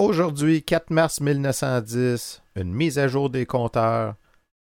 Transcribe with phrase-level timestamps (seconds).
[0.00, 4.14] Aujourd'hui, 4 mars 1910, une mise à jour des compteurs,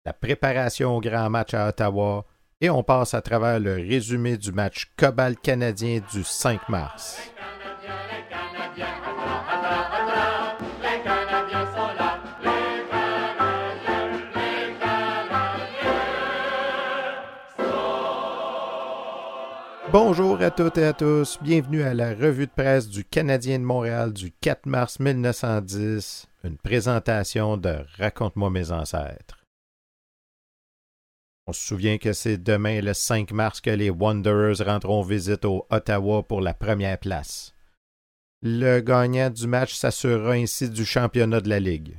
[0.06, 2.24] la préparation au grand match à Ottawa,
[2.62, 7.20] et on passe à travers le résumé du match Cobalt canadien du 5 mars.
[19.92, 23.64] Bonjour à toutes et à tous, bienvenue à la revue de presse du Canadien de
[23.64, 29.44] Montréal du 4 mars 1910, une présentation de Raconte-moi mes ancêtres.
[31.46, 35.64] On se souvient que c'est demain le 5 mars que les Wanderers rendront visite au
[35.70, 37.54] Ottawa pour la première place.
[38.42, 41.96] Le gagnant du match s'assurera ainsi du championnat de la Ligue.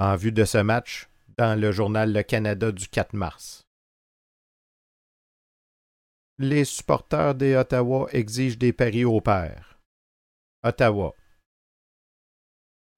[0.00, 3.65] En vue de ce match, dans le journal Le Canada du 4 mars.
[6.38, 9.80] Les supporters des Ottawa exigent des paris au père.
[10.62, 11.14] Ottawa.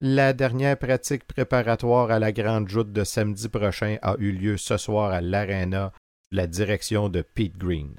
[0.01, 4.75] La dernière pratique préparatoire à la Grande Joute de samedi prochain a eu lieu ce
[4.75, 5.93] soir à l'Arena
[6.31, 7.95] la direction de Pete Green.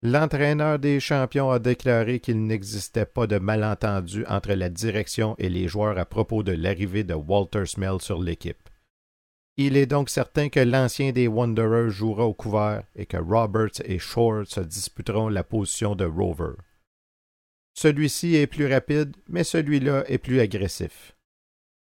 [0.00, 5.68] L'entraîneur des champions a déclaré qu'il n'existait pas de malentendu entre la direction et les
[5.68, 8.69] joueurs à propos de l'arrivée de Walter Smell sur l'équipe.
[9.56, 13.98] Il est donc certain que l'ancien des Wanderers jouera au couvert et que Roberts et
[13.98, 16.54] Shore se disputeront la position de Rover.
[17.74, 21.14] Celui-ci est plus rapide, mais celui-là est plus agressif.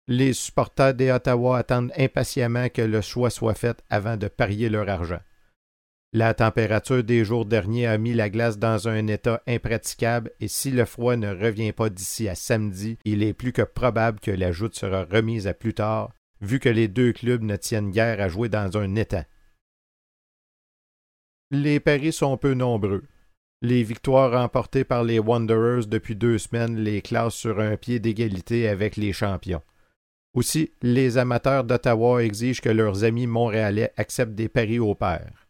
[0.06, 4.88] Les supporters des Ottawa attendent impatiemment que le choix soit fait avant de parier leur
[4.88, 5.20] argent.
[6.12, 10.70] La température des jours derniers a mis la glace dans un état impraticable et si
[10.70, 14.52] le froid ne revient pas d'ici à samedi, il est plus que probable que la
[14.52, 18.28] joute sera remise à plus tard, vu que les deux clubs ne tiennent guère à
[18.28, 19.24] jouer dans un état.
[21.50, 23.04] Les paris sont peu nombreux.
[23.62, 28.68] Les victoires remportées par les Wanderers depuis deux semaines les classent sur un pied d'égalité
[28.68, 29.62] avec les champions.
[30.34, 35.48] Aussi, les amateurs d'Ottawa exigent que leurs amis montréalais acceptent des paris au pair.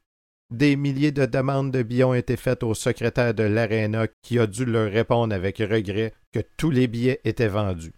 [0.51, 4.47] Des milliers de demandes de billets ont été faites au secrétaire de l'Arena qui a
[4.47, 7.95] dû leur répondre avec regret que tous les billets étaient vendus.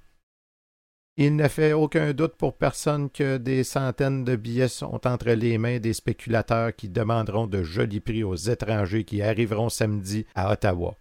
[1.19, 5.57] Il ne fait aucun doute pour personne que des centaines de billets sont entre les
[5.57, 10.99] mains des spéculateurs qui demanderont de jolis prix aux étrangers qui arriveront samedi à Ottawa.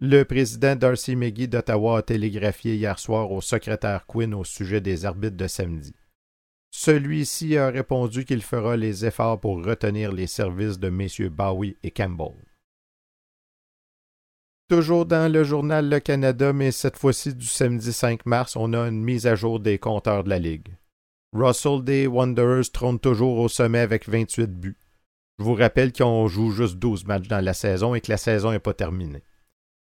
[0.00, 5.04] Le président Darcy McGee d'Ottawa a télégraphié hier soir au secrétaire Quinn au sujet des
[5.04, 5.94] arbitres de samedi.
[6.70, 11.90] Celui-ci a répondu qu'il fera les efforts pour retenir les services de messieurs Bowie et
[11.90, 12.34] Campbell.
[14.74, 18.88] Toujours dans le journal Le Canada, mais cette fois-ci du samedi 5 mars, on a
[18.88, 20.74] une mise à jour des compteurs de la Ligue.
[21.32, 24.76] Russell des Wanderers trône toujours au sommet avec 28 buts.
[25.38, 28.50] Je vous rappelle qu'on joue juste 12 matchs dans la saison et que la saison
[28.50, 29.22] n'est pas terminée.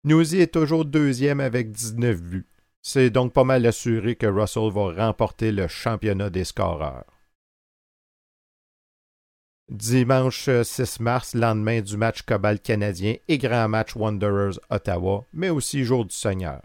[0.05, 2.47] Newsy est toujours deuxième avec 19 buts.
[2.81, 7.18] C'est donc pas mal assuré que Russell va remporter le championnat des scoreurs.
[9.69, 15.84] Dimanche 6 mars, lendemain du match Cobalt canadien et grand match Wanderers Ottawa, mais aussi
[15.84, 16.62] jour du Seigneur.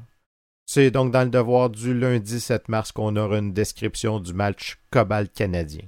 [0.65, 4.79] C'est donc dans le devoir du lundi 7 mars qu'on aura une description du match
[4.89, 5.83] Cobalt canadien.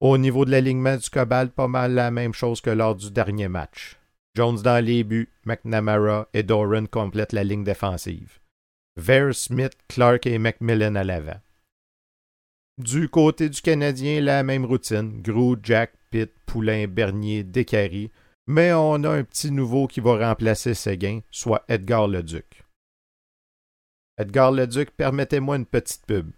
[0.00, 3.48] Au niveau de l'alignement du Cobalt, pas mal la même chose que lors du dernier
[3.48, 3.96] match.
[4.34, 8.40] Jones dans les buts, McNamara et Doran complètent la ligne défensive.
[8.96, 11.40] Vere, Smith, Clark et McMillan à l'avant.
[12.78, 15.22] Du côté du Canadien, la même routine.
[15.22, 18.10] Grou, Jack, Pitt, Poulain, Bernier, Descaries.
[18.46, 22.64] Mais on a un petit nouveau qui va remplacer Séguin, soit Edgar Leduc.
[24.18, 26.30] Edgar Leduc, permettez-moi une petite pub.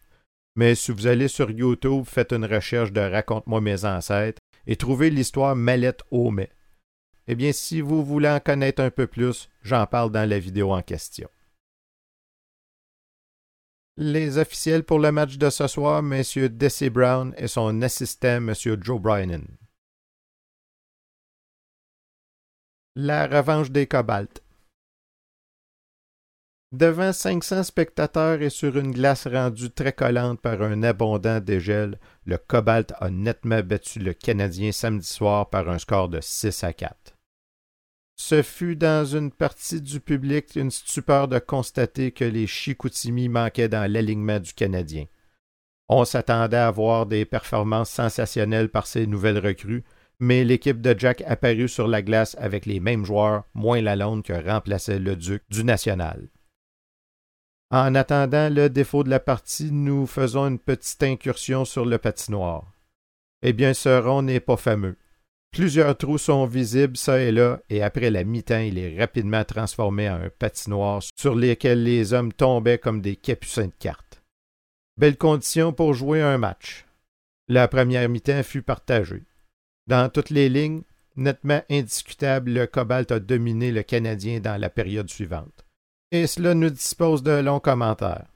[0.54, 5.10] Mais si vous allez sur YouTube, faites une recherche de Raconte-moi mes ancêtres et trouvez
[5.10, 6.50] l'histoire Mallette Aumet.
[7.26, 10.72] Eh bien, si vous voulez en connaître un peu plus, j'en parle dans la vidéo
[10.72, 11.28] en question.
[14.00, 16.22] Les officiels pour le match de ce soir, M.
[16.50, 18.54] Desi Brown et son assistant, M.
[18.80, 19.42] Joe Bryan.
[22.94, 24.40] La revanche des Cobalts.
[26.70, 32.38] Devant 500 spectateurs et sur une glace rendue très collante par un abondant dégel, le
[32.38, 37.17] Cobalt a nettement battu le Canadien samedi soir par un score de 6 à 4.
[38.20, 43.68] Ce fut dans une partie du public une stupeur de constater que les Chicoutimi manquaient
[43.68, 45.06] dans l'alignement du Canadien.
[45.88, 49.84] On s'attendait à voir des performances sensationnelles par ces nouvelles recrues,
[50.18, 54.32] mais l'équipe de Jack apparut sur la glace avec les mêmes joueurs, moins Lalonde que
[54.32, 56.28] remplaçait le Duc du National.
[57.70, 62.64] En attendant le défaut de la partie, nous faisons une petite incursion sur le patinoire.
[63.42, 64.96] Eh bien, ce rond n'est pas fameux.
[65.52, 70.08] Plusieurs trous sont visibles ça et là, et après la mi-temps, il est rapidement transformé
[70.08, 74.22] en un patinoire sur lesquels les hommes tombaient comme des capucins de cartes.
[74.98, 76.84] Belle condition pour jouer un match.
[77.48, 79.22] La première mi-temps fut partagée.
[79.86, 80.82] Dans toutes les lignes,
[81.16, 85.64] nettement indiscutable, le Cobalt a dominé le Canadien dans la période suivante.
[86.10, 88.26] Et cela nous dispose de longs commentaires.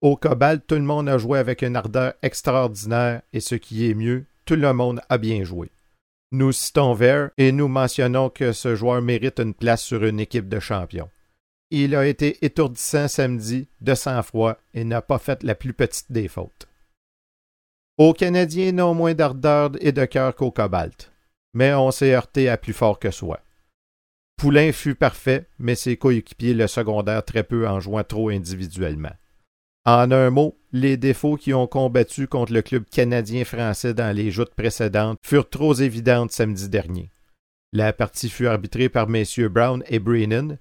[0.00, 3.94] Au Cobalt, tout le monde a joué avec une ardeur extraordinaire et ce qui est
[3.94, 5.70] mieux, tout le monde a bien joué.
[6.32, 10.48] Nous citons Vert et nous mentionnons que ce joueur mérite une place sur une équipe
[10.48, 11.10] de champions.
[11.72, 16.28] Il a été étourdissant samedi, de sang-froid, et n'a pas fait la plus petite des
[16.28, 16.68] fautes.
[17.98, 21.12] Aux Canadiens, non moins d'ardeur et de cœur qu'au Cobalt,
[21.52, 23.40] mais on s'est heurté à plus fort que soi.
[24.36, 29.12] Poulain fut parfait, mais ses coéquipiers le secondèrent très peu en jouant trop individuellement.
[29.86, 34.54] En un mot, les défauts qui ont combattu contre le club canadien-français dans les joutes
[34.54, 37.10] précédentes furent trop évidentes samedi dernier.
[37.72, 40.58] La partie fut arbitrée par messieurs Brown et Brennan.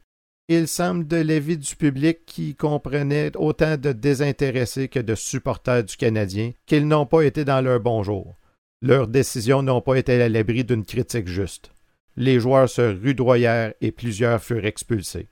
[0.47, 5.97] Il semble de l'avis du public qui comprenait autant de désintéressés que de supporters du
[5.97, 8.37] Canadien qu'ils n'ont pas été dans leur bon jour.
[8.81, 11.71] Leurs décisions n'ont pas été à l'abri d'une critique juste.
[12.15, 15.27] Les joueurs se rudoyèrent et plusieurs furent expulsés.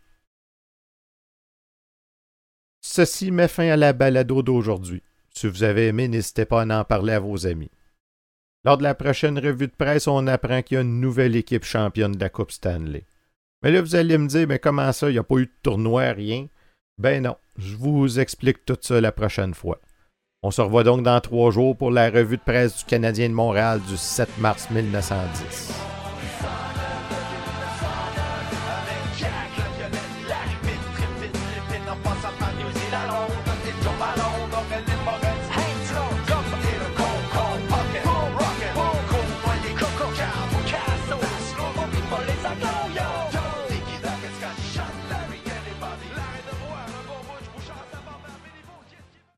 [2.97, 5.03] Ceci met fin à la balado d'aujourd'hui.
[5.31, 7.69] Si vous avez aimé, n'hésitez pas à en parler à vos amis.
[8.65, 11.63] Lors de la prochaine revue de presse, on apprend qu'il y a une nouvelle équipe
[11.63, 13.05] championne de la Coupe Stanley.
[13.61, 15.51] Mais là, vous allez me dire, mais comment ça, il n'y a pas eu de
[15.61, 16.47] tournoi, rien?
[16.97, 19.79] Ben non, je vous explique tout ça la prochaine fois.
[20.41, 23.35] On se revoit donc dans trois jours pour la revue de presse du Canadien de
[23.35, 25.86] Montréal du 7 mars 1910.